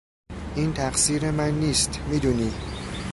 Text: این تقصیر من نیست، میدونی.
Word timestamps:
این 0.55 0.73
تقصیر 0.73 1.31
من 1.31 1.51
نیست، 1.59 1.99
میدونی. 2.09 2.51